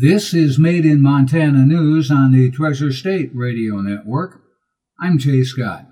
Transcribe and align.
This 0.00 0.32
is 0.32 0.60
Made 0.60 0.86
in 0.86 1.02
Montana 1.02 1.66
News 1.66 2.08
on 2.08 2.30
the 2.30 2.52
Treasure 2.52 2.92
State 2.92 3.32
Radio 3.34 3.80
Network. 3.80 4.40
I'm 5.00 5.18
Jay 5.18 5.42
Scott. 5.42 5.86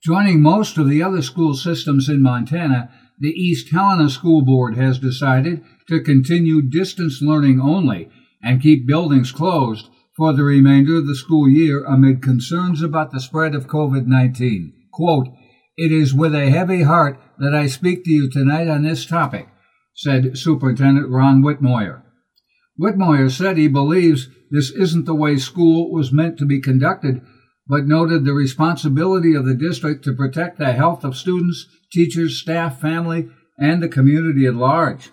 Joining 0.00 0.40
most 0.40 0.78
of 0.78 0.88
the 0.88 1.02
other 1.02 1.22
school 1.22 1.54
systems 1.54 2.08
in 2.08 2.22
Montana, 2.22 2.88
the 3.18 3.32
East 3.32 3.72
Helena 3.72 4.10
School 4.10 4.42
Board 4.42 4.76
has 4.76 5.00
decided 5.00 5.64
to 5.88 6.04
continue 6.04 6.62
distance 6.62 7.20
learning 7.20 7.60
only 7.60 8.08
and 8.44 8.62
keep 8.62 8.86
buildings 8.86 9.32
closed 9.32 9.88
for 10.16 10.32
the 10.32 10.44
remainder 10.44 10.98
of 10.98 11.08
the 11.08 11.16
school 11.16 11.48
year 11.48 11.84
amid 11.84 12.22
concerns 12.22 12.80
about 12.80 13.10
the 13.10 13.20
spread 13.20 13.56
of 13.56 13.66
COVID 13.66 14.06
19. 14.06 14.72
Quote, 14.92 15.26
It 15.76 15.90
is 15.90 16.14
with 16.14 16.36
a 16.36 16.50
heavy 16.50 16.82
heart 16.82 17.18
that 17.40 17.56
I 17.56 17.66
speak 17.66 18.04
to 18.04 18.10
you 18.12 18.30
tonight 18.30 18.68
on 18.68 18.84
this 18.84 19.04
topic, 19.04 19.48
said 19.96 20.38
Superintendent 20.38 21.10
Ron 21.10 21.42
Whitmoyer. 21.42 22.02
Whitmoyer 22.82 23.30
said 23.30 23.56
he 23.56 23.68
believes 23.68 24.28
this 24.50 24.70
isn't 24.70 25.04
the 25.04 25.14
way 25.14 25.36
school 25.38 25.92
was 25.92 26.12
meant 26.12 26.36
to 26.38 26.44
be 26.44 26.60
conducted, 26.60 27.22
but 27.68 27.86
noted 27.86 28.24
the 28.24 28.32
responsibility 28.32 29.34
of 29.34 29.44
the 29.46 29.54
district 29.54 30.02
to 30.04 30.12
protect 30.12 30.58
the 30.58 30.72
health 30.72 31.04
of 31.04 31.16
students, 31.16 31.68
teachers, 31.92 32.40
staff, 32.40 32.80
family, 32.80 33.28
and 33.56 33.80
the 33.80 33.88
community 33.88 34.46
at 34.46 34.56
large. 34.56 35.10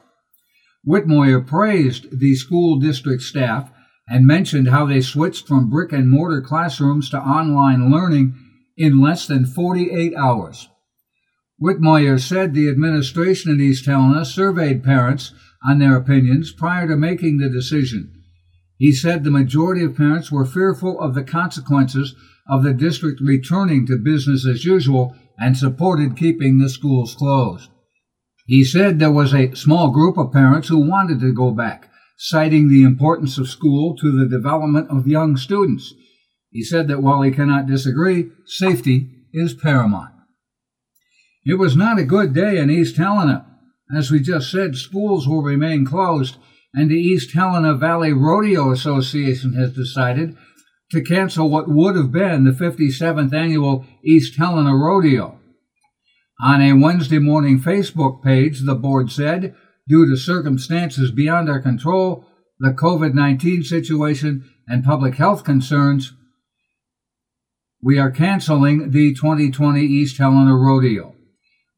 Whitmoyer 0.87 1.45
praised 1.45 2.19
the 2.19 2.33
school 2.33 2.79
district 2.79 3.21
staff 3.21 3.69
and 4.07 4.25
mentioned 4.25 4.69
how 4.69 4.87
they 4.87 5.01
switched 5.01 5.47
from 5.47 5.69
brick 5.69 5.93
and 5.93 6.09
mortar 6.09 6.41
classrooms 6.41 7.07
to 7.11 7.19
online 7.19 7.91
learning 7.91 8.33
in 8.77 8.99
less 8.99 9.27
than 9.27 9.45
48 9.45 10.15
hours. 10.15 10.69
Whitmoyer 11.61 12.19
said 12.19 12.55
the 12.55 12.67
administration 12.67 13.51
in 13.51 13.61
East 13.61 13.85
Helena 13.85 14.25
surveyed 14.25 14.83
parents 14.83 15.33
on 15.63 15.79
their 15.79 15.95
opinions 15.95 16.51
prior 16.51 16.87
to 16.87 16.95
making 16.95 17.37
the 17.37 17.49
decision. 17.49 18.13
He 18.77 18.93
said 18.93 19.23
the 19.23 19.31
majority 19.31 19.83
of 19.83 19.97
parents 19.97 20.31
were 20.31 20.45
fearful 20.45 20.99
of 20.99 21.13
the 21.13 21.23
consequences 21.23 22.15
of 22.49 22.63
the 22.63 22.73
district 22.73 23.19
returning 23.21 23.85
to 23.85 23.97
business 23.97 24.47
as 24.47 24.65
usual 24.65 25.15
and 25.37 25.57
supported 25.57 26.17
keeping 26.17 26.57
the 26.57 26.69
schools 26.69 27.13
closed. 27.13 27.69
He 28.47 28.63
said 28.63 28.97
there 28.97 29.11
was 29.11 29.33
a 29.33 29.53
small 29.53 29.91
group 29.91 30.17
of 30.17 30.31
parents 30.31 30.69
who 30.69 30.89
wanted 30.89 31.19
to 31.19 31.33
go 31.33 31.51
back, 31.51 31.91
citing 32.17 32.67
the 32.67 32.83
importance 32.83 33.37
of 33.37 33.47
school 33.47 33.95
to 33.97 34.11
the 34.11 34.27
development 34.27 34.89
of 34.89 35.07
young 35.07 35.37
students. 35.37 35.93
He 36.49 36.63
said 36.63 36.87
that 36.87 37.03
while 37.03 37.21
he 37.21 37.31
cannot 37.31 37.67
disagree, 37.67 38.31
safety 38.45 39.09
is 39.33 39.53
paramount. 39.53 40.11
It 41.45 41.59
was 41.59 41.75
not 41.75 41.99
a 41.99 42.03
good 42.03 42.33
day 42.33 42.57
in 42.57 42.69
East 42.69 42.97
Helena. 42.97 43.45
As 43.95 44.11
we 44.11 44.19
just 44.19 44.51
said, 44.51 44.75
schools 44.75 45.27
will 45.27 45.41
remain 45.41 45.85
closed, 45.85 46.37
and 46.73 46.91
the 46.91 46.99
East 46.99 47.33
Helena 47.33 47.73
Valley 47.73 48.13
Rodeo 48.13 48.71
Association 48.71 49.53
has 49.53 49.73
decided 49.73 50.37
to 50.91 51.03
cancel 51.03 51.49
what 51.49 51.69
would 51.69 51.95
have 51.95 52.11
been 52.11 52.43
the 52.43 52.51
57th 52.51 53.33
annual 53.33 53.85
East 54.03 54.37
Helena 54.37 54.75
Rodeo. 54.75 55.39
On 56.41 56.61
a 56.61 56.73
Wednesday 56.73 57.19
morning 57.19 57.59
Facebook 57.59 58.23
page, 58.23 58.61
the 58.61 58.75
board 58.75 59.11
said, 59.11 59.55
due 59.87 60.07
to 60.07 60.15
circumstances 60.15 61.11
beyond 61.11 61.49
our 61.49 61.59
control, 61.59 62.25
the 62.59 62.69
COVID 62.69 63.13
19 63.13 63.63
situation, 63.63 64.49
and 64.67 64.83
public 64.83 65.15
health 65.15 65.43
concerns, 65.43 66.13
we 67.81 67.97
are 67.97 68.11
canceling 68.11 68.91
the 68.91 69.13
2020 69.15 69.81
East 69.81 70.17
Helena 70.17 70.55
Rodeo. 70.55 71.15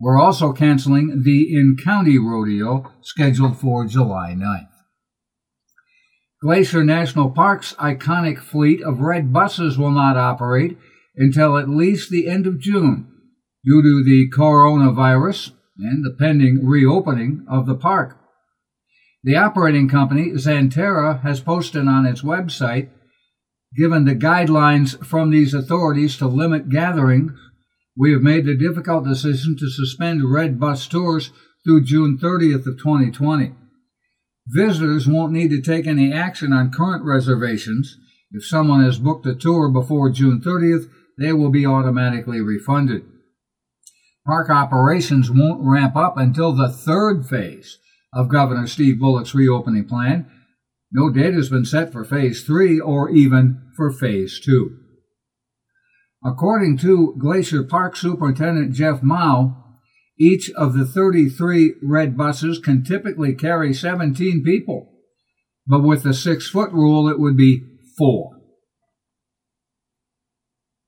We're 0.02 0.20
also 0.20 0.52
canceling 0.52 1.22
the 1.24 1.54
in 1.54 1.78
county 1.82 2.18
rodeo 2.18 2.92
scheduled 3.04 3.58
for 3.58 3.86
July 3.86 4.34
9th. 4.36 4.68
Glacier 6.42 6.84
National 6.84 7.30
Park's 7.30 7.74
iconic 7.76 8.40
fleet 8.40 8.82
of 8.82 9.02
red 9.02 9.32
buses 9.32 9.78
will 9.78 9.92
not 9.92 10.18
operate 10.18 10.76
until 11.16 11.56
at 11.56 11.70
least 11.70 12.10
the 12.10 12.28
end 12.28 12.48
of 12.48 12.60
June 12.60 13.12
due 13.64 13.84
to 13.84 14.04
the 14.04 14.28
coronavirus 14.36 15.52
and 15.78 16.04
the 16.04 16.16
pending 16.18 16.66
reopening 16.66 17.46
of 17.48 17.68
the 17.68 17.76
park. 17.76 18.18
The 19.24 19.36
operating 19.36 19.88
company, 19.88 20.32
Xanterra, 20.32 21.22
has 21.22 21.42
posted 21.42 21.88
on 21.88 22.08
its 22.08 22.24
website, 22.24 22.90
given 23.78 24.06
the 24.06 24.16
guidelines 24.16 25.06
from 25.06 25.30
these 25.30 25.54
authorities 25.54 26.18
to 26.18 26.28
limit 26.28 26.70
gatherings 26.70 27.34
we 27.98 28.14
have 28.14 28.22
made 28.22 28.46
the 28.46 28.56
difficult 28.56 29.06
decision 29.06 29.58
to 29.58 29.70
suspend 29.70 30.32
Red 30.32 30.60
Bus 30.60 30.88
tours 30.88 31.32
through 31.64 31.84
June 31.84 32.18
30th 32.22 32.66
of 32.68 32.78
2020. 32.78 33.54
Visitors 34.48 35.08
won't 35.08 35.34
need 35.34 35.50
to 35.50 35.62
take 35.62 35.86
any 35.86 36.12
action 36.12 36.52
on 36.52 36.72
current 36.72 37.04
reservations. 37.04 37.98
If 38.32 38.46
someone 38.46 38.84
has 38.84 38.98
booked 38.98 39.26
a 39.26 39.36
tour 39.36 39.70
before 39.70 40.10
June 40.10 40.42
30th, 40.42 40.90
they 41.18 41.34
will 41.34 41.52
be 41.52 41.66
automatically 41.66 42.42
refunded. 42.42 43.04
Park 44.26 44.50
operations 44.50 45.30
won't 45.30 45.62
ramp 45.64 45.96
up 45.96 46.18
until 46.18 46.54
the 46.54 46.70
third 46.70 47.26
phase 47.28 47.78
of 48.14 48.30
Governor 48.30 48.68
Steve 48.68 49.00
Bullock's 49.00 49.36
reopening 49.36 49.88
plan. 49.88 50.30
No 50.92 51.10
date 51.10 51.34
has 51.34 51.50
been 51.50 51.66
set 51.66 51.92
for 51.92 52.04
phase 52.04 52.44
three 52.44 52.80
or 52.80 53.10
even 53.10 53.72
for 53.76 53.92
phase 53.92 54.40
two. 54.40 54.78
According 56.24 56.78
to 56.80 57.16
Glacier 57.18 57.64
Park 57.64 57.96
Superintendent 57.96 58.74
Jeff 58.74 59.02
Mow, 59.02 59.58
each 60.20 60.52
of 60.52 60.74
the 60.74 60.86
33 60.86 61.76
red 61.82 62.16
buses 62.16 62.60
can 62.60 62.84
typically 62.84 63.34
carry 63.34 63.74
17 63.74 64.44
people, 64.44 64.94
but 65.66 65.82
with 65.82 66.04
the 66.04 66.14
six 66.14 66.48
foot 66.48 66.72
rule, 66.72 67.10
it 67.10 67.20
would 67.20 67.36
be 67.36 67.64
four. 67.98 68.38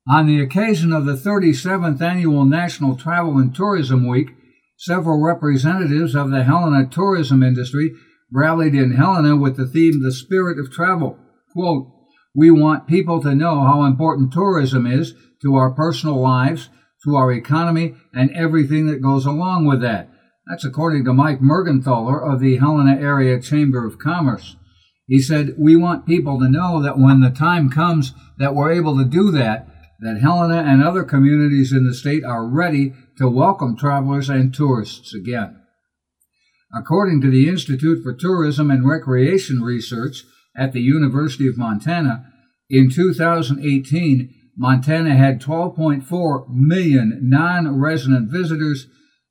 On 0.08 0.28
the 0.28 0.40
occasion 0.42 0.92
of 0.92 1.06
the 1.06 1.16
37th 1.16 2.02
annual 2.02 2.46
National 2.46 2.96
Travel 2.96 3.38
and 3.38 3.56
Tourism 3.56 4.08
Week, 4.08 4.32
several 4.78 5.24
representatives 5.24 6.14
of 6.14 6.30
the 6.30 6.44
Helena 6.44 6.88
tourism 6.88 7.42
industry 7.42 7.92
rallied 8.32 8.76
in 8.76 8.92
Helena 8.92 9.36
with 9.36 9.56
the 9.56 9.66
theme 9.66 10.04
The 10.04 10.12
Spirit 10.12 10.60
of 10.60 10.72
Travel. 10.72 11.18
Quote, 11.54 11.88
we 12.36 12.50
want 12.50 12.88
people 12.88 13.22
to 13.22 13.36
know 13.36 13.62
how 13.62 13.84
important 13.84 14.34
tourism 14.34 14.86
is 14.86 15.14
to 15.42 15.56
our 15.56 15.72
personal 15.72 16.20
lives, 16.20 16.70
to 17.04 17.16
our 17.16 17.32
economy, 17.32 17.96
and 18.14 18.32
everything 18.32 18.88
that 18.88 19.02
goes 19.02 19.26
along 19.26 19.66
with 19.66 19.82
that. 19.82 20.10
That's 20.48 20.66
according 20.66 21.06
to 21.06 21.14
Mike 21.14 21.40
Mergenthaler 21.40 22.22
of 22.22 22.40
the 22.40 22.58
Helena 22.58 23.00
Area 23.00 23.40
Chamber 23.40 23.86
of 23.86 24.00
Commerce. 24.00 24.56
He 25.08 25.20
said, 25.20 25.56
We 25.58 25.76
want 25.76 26.06
people 26.06 26.40
to 26.40 26.50
know 26.50 26.82
that 26.82 26.98
when 26.98 27.22
the 27.22 27.30
time 27.30 27.70
comes 27.70 28.14
that 28.38 28.56
we're 28.56 28.72
able 28.72 28.98
to 28.98 29.06
do 29.06 29.32
that, 29.32 29.68
that 30.00 30.20
Helena 30.22 30.64
and 30.64 30.84
other 30.84 31.04
communities 31.04 31.72
in 31.72 31.86
the 31.86 31.94
state 31.94 32.24
are 32.24 32.48
ready 32.48 32.94
to 33.18 33.30
welcome 33.30 33.78
travelers 33.78 34.30
and 34.30 34.54
tourists 34.54 35.14
again. 35.14 35.62
According 36.76 37.22
to 37.22 37.30
the 37.30 37.48
Institute 37.48 38.02
for 38.04 38.14
Tourism 38.14 38.72
and 38.72 38.88
Recreation 38.88 39.62
Research, 39.62 40.24
at 40.56 40.74
the 40.74 40.82
University 40.82 41.48
of 41.48 41.58
Montana, 41.58 42.26
in 42.70 42.90
2018, 42.90 44.34
Montana 44.58 45.16
had 45.16 45.42
12.4 45.42 46.48
million 46.50 47.20
non 47.24 47.80
resident 47.80 48.32
visitors, 48.32 48.88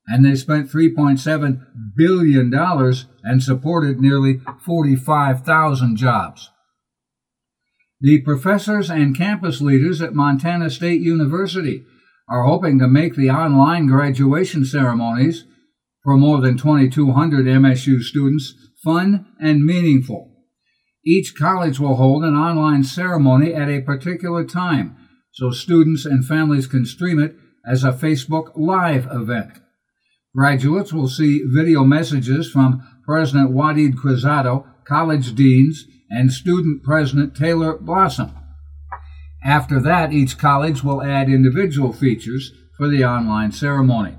and 0.06 0.24
they 0.24 0.34
spent 0.34 0.70
$3.7 0.70 1.66
billion 1.96 2.52
and 3.22 3.42
supported 3.42 4.00
nearly 4.00 4.40
45,000 4.64 5.96
jobs. 5.96 6.50
The 8.00 8.20
professors 8.22 8.90
and 8.90 9.16
campus 9.16 9.60
leaders 9.60 10.02
at 10.02 10.14
Montana 10.14 10.70
State 10.70 11.00
University 11.00 11.84
are 12.28 12.44
hoping 12.44 12.78
to 12.80 12.88
make 12.88 13.14
the 13.14 13.30
online 13.30 13.86
graduation 13.86 14.64
ceremonies 14.64 15.44
for 16.02 16.16
more 16.16 16.40
than 16.40 16.56
2,200 16.56 17.46
MSU 17.46 18.02
students 18.02 18.54
fun 18.82 19.26
and 19.40 19.64
meaningful. 19.64 20.31
Each 21.04 21.34
college 21.34 21.80
will 21.80 21.96
hold 21.96 22.24
an 22.24 22.36
online 22.36 22.84
ceremony 22.84 23.52
at 23.52 23.68
a 23.68 23.80
particular 23.80 24.44
time, 24.44 24.96
so 25.32 25.50
students 25.50 26.04
and 26.04 26.24
families 26.24 26.66
can 26.66 26.86
stream 26.86 27.18
it 27.18 27.34
as 27.66 27.82
a 27.82 27.92
Facebook 27.92 28.52
Live 28.54 29.08
event. 29.10 29.60
Graduates 30.34 30.92
will 30.92 31.08
see 31.08 31.42
video 31.44 31.84
messages 31.84 32.50
from 32.50 32.86
President 33.04 33.50
Waded 33.50 33.96
Cruzado, 33.96 34.66
college 34.86 35.34
deans, 35.34 35.86
and 36.08 36.32
student 36.32 36.82
president 36.82 37.36
Taylor 37.36 37.76
Blossom. 37.78 38.32
After 39.44 39.80
that, 39.80 40.12
each 40.12 40.38
college 40.38 40.84
will 40.84 41.02
add 41.02 41.28
individual 41.28 41.92
features 41.92 42.52
for 42.76 42.88
the 42.88 43.04
online 43.04 43.50
ceremony. 43.50 44.16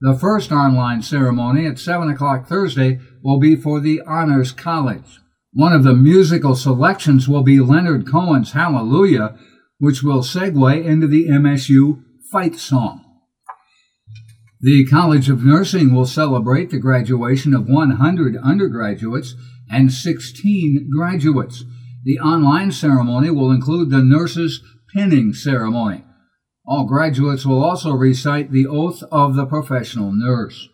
The 0.00 0.14
first 0.14 0.52
online 0.52 1.00
ceremony 1.00 1.66
at 1.66 1.78
7 1.78 2.10
o'clock 2.10 2.46
Thursday 2.46 3.00
will 3.22 3.38
be 3.38 3.56
for 3.56 3.80
the 3.80 4.02
Honors 4.06 4.52
College. 4.52 5.20
One 5.56 5.72
of 5.72 5.84
the 5.84 5.94
musical 5.94 6.54
selections 6.54 7.30
will 7.30 7.42
be 7.42 7.60
Leonard 7.60 8.06
Cohen's 8.06 8.52
Hallelujah, 8.52 9.38
which 9.78 10.02
will 10.02 10.20
segue 10.20 10.84
into 10.84 11.06
the 11.06 11.28
MSU 11.28 12.02
fight 12.30 12.56
song. 12.56 13.02
The 14.60 14.84
College 14.84 15.30
of 15.30 15.46
Nursing 15.46 15.94
will 15.94 16.04
celebrate 16.04 16.68
the 16.68 16.78
graduation 16.78 17.54
of 17.54 17.70
100 17.70 18.36
undergraduates 18.36 19.34
and 19.70 19.90
16 19.90 20.90
graduates. 20.94 21.64
The 22.04 22.18
online 22.18 22.70
ceremony 22.70 23.30
will 23.30 23.50
include 23.50 23.88
the 23.88 24.02
nurses' 24.02 24.60
pinning 24.94 25.32
ceremony. 25.32 26.04
All 26.66 26.86
graduates 26.86 27.46
will 27.46 27.64
also 27.64 27.94
recite 27.94 28.52
the 28.52 28.66
oath 28.66 29.02
of 29.10 29.36
the 29.36 29.46
professional 29.46 30.12
nurse. 30.12 30.68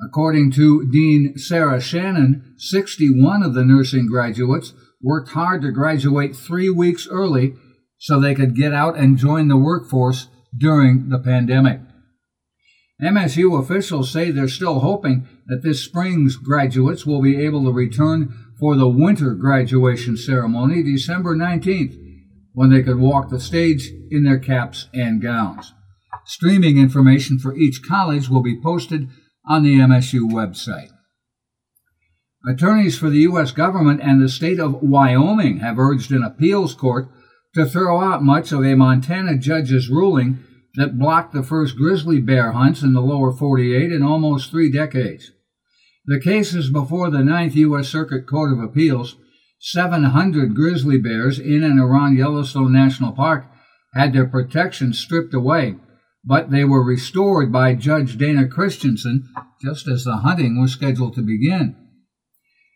According 0.00 0.52
to 0.52 0.88
Dean 0.90 1.36
Sarah 1.36 1.80
Shannon, 1.80 2.54
61 2.58 3.42
of 3.42 3.54
the 3.54 3.64
nursing 3.64 4.06
graduates 4.06 4.72
worked 5.02 5.30
hard 5.30 5.62
to 5.62 5.72
graduate 5.72 6.36
three 6.36 6.70
weeks 6.70 7.08
early 7.10 7.54
so 7.98 8.20
they 8.20 8.34
could 8.34 8.54
get 8.54 8.72
out 8.72 8.96
and 8.96 9.18
join 9.18 9.48
the 9.48 9.56
workforce 9.56 10.28
during 10.56 11.08
the 11.08 11.18
pandemic. 11.18 11.80
MSU 13.02 13.60
officials 13.60 14.10
say 14.10 14.30
they're 14.30 14.48
still 14.48 14.80
hoping 14.80 15.28
that 15.46 15.62
this 15.62 15.84
spring's 15.84 16.36
graduates 16.36 17.06
will 17.06 17.22
be 17.22 17.36
able 17.44 17.64
to 17.64 17.72
return 17.72 18.34
for 18.58 18.76
the 18.76 18.88
winter 18.88 19.34
graduation 19.34 20.16
ceremony 20.16 20.82
December 20.82 21.36
19th, 21.36 21.96
when 22.52 22.70
they 22.70 22.82
could 22.82 22.98
walk 22.98 23.30
the 23.30 23.38
stage 23.38 23.92
in 24.10 24.24
their 24.24 24.38
caps 24.38 24.88
and 24.92 25.22
gowns. 25.22 25.72
Streaming 26.24 26.76
information 26.76 27.38
for 27.38 27.56
each 27.56 27.80
college 27.86 28.28
will 28.28 28.42
be 28.42 28.60
posted 28.60 29.08
on 29.48 29.62
the 29.62 29.78
MSU 29.78 30.30
website. 30.30 30.90
Attorneys 32.46 32.96
for 32.96 33.10
the 33.10 33.20
U.S. 33.20 33.50
government 33.50 34.00
and 34.02 34.22
the 34.22 34.28
state 34.28 34.60
of 34.60 34.82
Wyoming 34.82 35.58
have 35.58 35.78
urged 35.78 36.12
an 36.12 36.22
appeals 36.22 36.74
court 36.74 37.08
to 37.54 37.66
throw 37.66 38.00
out 38.00 38.22
much 38.22 38.52
of 38.52 38.64
a 38.64 38.74
Montana 38.74 39.36
judge's 39.36 39.88
ruling 39.88 40.44
that 40.74 40.98
blocked 40.98 41.32
the 41.32 41.42
first 41.42 41.76
grizzly 41.76 42.20
bear 42.20 42.52
hunts 42.52 42.82
in 42.82 42.92
the 42.92 43.00
lower 43.00 43.32
48 43.32 43.90
in 43.90 44.02
almost 44.02 44.50
three 44.50 44.70
decades. 44.70 45.32
The 46.06 46.20
case 46.20 46.54
is 46.54 46.70
before 46.70 47.10
the 47.10 47.24
Ninth 47.24 47.56
U.S. 47.56 47.88
Circuit 47.88 48.26
Court 48.26 48.52
of 48.52 48.62
Appeals. 48.62 49.16
700 49.60 50.54
grizzly 50.54 50.98
bears 50.98 51.38
in 51.40 51.64
and 51.64 51.80
around 51.80 52.16
Yellowstone 52.16 52.72
National 52.72 53.12
Park 53.12 53.46
had 53.92 54.12
their 54.12 54.26
protection 54.26 54.92
stripped 54.92 55.34
away, 55.34 55.74
but 56.24 56.50
they 56.50 56.64
were 56.64 56.84
restored 56.84 57.52
by 57.52 57.74
Judge 57.74 58.18
Dana 58.18 58.46
Christensen 58.48 59.28
just 59.62 59.88
as 59.88 60.04
the 60.04 60.18
hunting 60.18 60.60
was 60.60 60.72
scheduled 60.72 61.14
to 61.14 61.22
begin. 61.22 61.76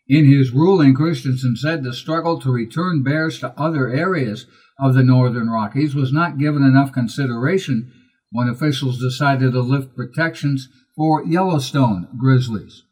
In 0.07 0.25
his 0.25 0.51
ruling, 0.51 0.93
Christensen 0.93 1.55
said 1.55 1.83
the 1.83 1.93
struggle 1.93 2.39
to 2.41 2.51
return 2.51 3.03
bears 3.03 3.39
to 3.39 3.57
other 3.59 3.89
areas 3.89 4.45
of 4.79 4.93
the 4.93 5.03
Northern 5.03 5.49
Rockies 5.49 5.95
was 5.95 6.11
not 6.11 6.37
given 6.37 6.63
enough 6.63 6.91
consideration 6.91 7.91
when 8.31 8.49
officials 8.49 8.99
decided 8.99 9.53
to 9.53 9.61
lift 9.61 9.95
protections 9.95 10.67
for 10.95 11.23
Yellowstone 11.25 12.07
grizzlies. 12.19 12.83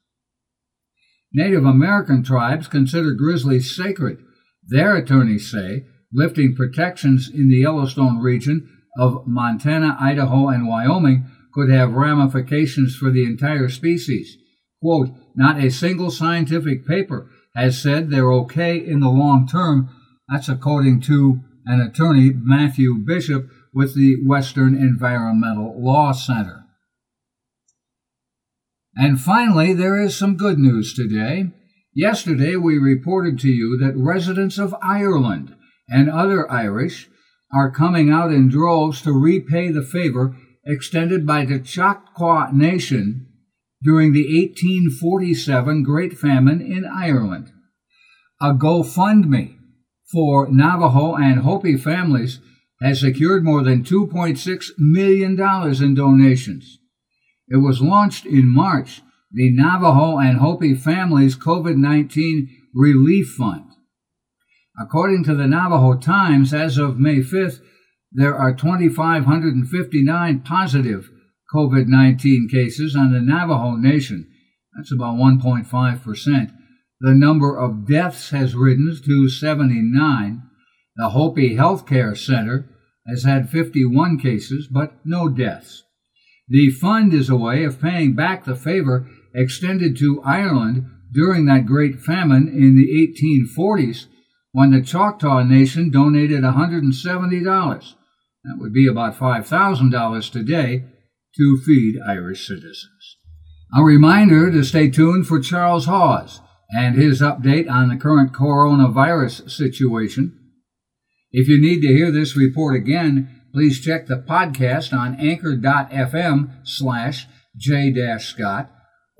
Native 1.34 1.66
American 1.66 2.24
tribes 2.24 2.68
consider 2.68 3.14
grizzlies 3.14 3.76
sacred. 3.76 4.20
Their 4.68 4.96
attorneys 4.96 5.50
say 5.52 5.86
lifting 6.14 6.56
protections 6.56 7.30
in 7.30 7.50
the 7.50 7.58
Yellowstone 7.58 8.20
region 8.20 8.81
of 8.98 9.26
Montana, 9.26 9.98
Idaho, 10.00 10.50
and 10.50 10.68
Wyoming 10.68 11.26
could 11.54 11.70
have 11.70 11.94
ramifications 11.94 12.96
for 12.96 13.12
the 13.12 13.24
entire 13.24 13.70
species. 13.70 14.38
Quote, 14.82 15.10
not 15.36 15.60
a 15.60 15.70
single 15.70 16.12
scientific 16.12 16.86
paper 16.88 17.30
has 17.56 17.82
said 17.82 18.10
they're 18.10 18.32
okay 18.32 18.78
in 18.78 19.00
the 19.00 19.10
long 19.10 19.48
term. 19.48 19.90
That's 20.30 20.50
according 20.50 21.02
to 21.02 21.42
an 21.66 21.82
attorney, 21.82 22.32
Matthew 22.34 22.96
Bishop, 22.96 23.50
with 23.74 23.96
the 23.96 24.16
Western 24.26 24.76
Environmental 24.76 25.82
Law 25.82 26.12
Center. 26.12 26.66
And 28.96 29.22
finally, 29.22 29.74
there 29.74 30.02
is 30.02 30.16
some 30.18 30.36
good 30.36 30.58
news 30.58 30.94
today. 30.94 31.52
Yesterday, 31.94 32.56
we 32.56 32.78
reported 32.78 33.40
to 33.40 33.50
you 33.50 33.78
that 33.78 33.96
residents 33.96 34.58
of 34.58 34.76
Ireland 34.82 35.56
and 35.90 36.10
other 36.10 36.50
Irish 36.52 37.10
are 37.54 37.72
coming 37.72 38.10
out 38.10 38.32
in 38.32 38.50
droves 38.50 39.02
to 39.02 39.12
repay 39.12 39.72
the 39.72 39.84
favor 39.84 40.36
extended 40.66 41.26
by 41.26 41.46
the 41.46 41.60
Choctaw 41.60 42.52
Nation 42.52 43.28
during 43.84 44.14
the 44.14 44.24
1847 44.24 45.84
Great 45.84 46.18
Famine 46.18 46.62
in 46.62 46.86
Ireland. 46.86 47.52
A 48.40 48.54
GoFundMe 48.54 49.58
for 50.12 50.48
Navajo 50.50 51.16
and 51.16 51.42
Hopi 51.42 51.78
families 51.78 52.40
has 52.82 53.00
secured 53.00 53.44
more 53.44 53.64
than 53.64 53.84
$2.6 53.84 54.72
million 54.78 55.84
in 55.84 55.96
donations. 55.96 56.80
It 57.48 57.58
was 57.58 57.82
launched 57.82 58.26
in 58.26 58.54
March, 58.54 59.02
the 59.32 59.52
Navajo 59.52 60.18
and 60.18 60.40
Hopi 60.40 60.74
Families 60.74 61.36
COVID 61.36 61.76
19 61.76 62.50
Relief 62.74 63.36
Fund. 63.38 63.71
According 64.82 65.24
to 65.26 65.36
the 65.36 65.48
Navajo 65.48 65.96
Times, 66.00 66.54
as 66.54 66.80
of 66.80 66.98
May 66.98 67.18
5th, 67.18 67.62
there 68.12 68.36
are 68.36 68.54
2,559 68.54 70.40
positive 70.40 71.12
COVID 71.54 71.88
19 71.88 72.48
cases 72.50 72.96
on 72.96 73.12
the 73.14 73.22
Navajo 73.22 73.76
Nation. 73.76 74.28
That's 74.76 74.92
about 74.92 75.18
1.5%. 75.18 76.52
The 77.00 77.14
number 77.14 77.58
of 77.58 77.88
deaths 77.88 78.32
has 78.32 78.56
risen 78.56 79.00
to 79.06 79.30
79. 79.30 80.42
The 80.96 81.10
Hopi 81.10 81.56
Healthcare 81.56 82.18
Center 82.18 82.70
has 83.08 83.24
had 83.24 83.50
51 83.50 84.18
cases, 84.18 84.68
but 84.68 84.94
no 85.06 85.30
deaths. 85.30 85.84
The 86.48 86.72
fund 86.72 87.14
is 87.14 87.30
a 87.30 87.36
way 87.36 87.64
of 87.66 87.82
paying 87.82 88.16
back 88.16 88.46
the 88.46 88.56
favor 88.56 89.08
extended 89.36 89.96
to 89.98 90.22
Ireland 90.26 90.86
during 91.14 91.46
that 91.46 91.66
great 91.66 92.00
famine 92.00 92.48
in 92.48 92.76
the 92.76 92.88
1840s 92.88 94.08
when 94.52 94.72
the 94.72 94.82
Choctaw 94.82 95.44
Nation 95.44 95.90
donated 95.90 96.42
$170. 96.42 97.94
That 98.44 98.58
would 98.58 98.74
be 98.74 98.88
about 98.88 99.18
$5,000 99.18 100.32
today 100.32 100.86
to 101.38 101.58
feed 101.66 102.00
Irish 102.06 102.48
citizens. 102.48 103.18
A 103.76 103.84
reminder 103.84 104.52
to 104.52 104.64
stay 104.64 104.90
tuned 104.90 105.28
for 105.28 105.40
Charles 105.40 105.86
Hawes 105.86 106.42
and 106.72 106.96
his 106.96 107.22
update 107.22 107.70
on 107.70 107.90
the 107.90 107.96
current 107.96 108.34
coronavirus 108.34 109.50
situation. 109.50 110.38
If 111.32 111.48
you 111.48 111.62
need 111.62 111.82
to 111.82 111.88
hear 111.88 112.12
this 112.12 112.36
report 112.36 112.76
again, 112.76 113.42
please 113.54 113.80
check 113.80 114.08
the 114.08 114.18
podcast 114.18 114.92
on 114.98 115.16
anchor.fm 115.16 116.52
slash 116.64 117.28
j-scott 117.58 118.70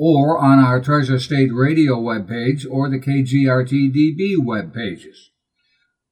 or 0.04 0.40
on 0.40 0.58
our 0.58 0.82
Treasure 0.82 1.20
State 1.20 1.52
Radio 1.54 1.96
webpage 1.98 2.66
or 2.68 2.90
the 2.90 2.98
KGRTDB 2.98 4.44
web 4.44 4.74
pages. 4.74 5.30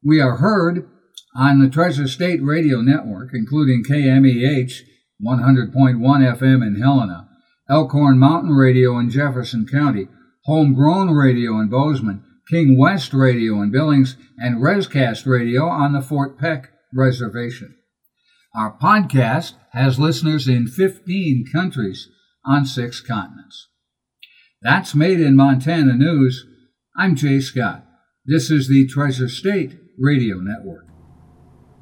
We 0.03 0.22
are 0.22 0.38
heard 0.38 0.88
on 1.36 1.58
the 1.58 1.69
Treasure 1.69 2.08
State 2.08 2.39
Radio 2.43 2.81
Network, 2.81 3.31
including 3.34 3.84
KMEH 3.84 4.81
100.1 5.19 5.74
FM 5.74 6.67
in 6.67 6.79
Helena, 6.79 7.29
Elkhorn 7.67 8.19
Mountain 8.19 8.51
Radio 8.51 9.00
in 9.00 9.10
Jefferson 9.10 9.65
County, 9.65 10.08
Homegrown 10.46 11.10
Radio 11.10 11.60
in 11.60 11.69
Bozeman, 11.69 12.24
King 12.48 12.77
West 12.77 13.12
Radio 13.12 13.60
in 13.60 13.72
Billings, 13.72 14.17
and 14.38 14.62
Rescast 14.62 15.25
Radio 15.25 15.65
on 15.65 15.93
the 15.93 16.01
Fort 16.01 16.38
Peck 16.38 16.69
Reservation. 16.93 17.75
Our 18.55 18.77
podcast 18.77 19.53
has 19.72 20.00
listeners 20.00 20.48
in 20.48 20.67
15 20.67 21.48
countries 21.51 22.08
on 22.46 22.67
six 22.67 23.01
continents. 23.01 23.69
That's 24.62 24.94
Made 24.94 25.22
in 25.22 25.38
Montana 25.38 25.94
News. 25.94 26.46
I'm 26.98 27.16
Jay 27.16 27.39
Scott. 27.39 27.86
This 28.25 28.51
is 28.51 28.68
the 28.68 28.86
Treasure 28.88 29.30
State 29.30 29.80
Radio 29.98 30.39
Network. 30.39 30.88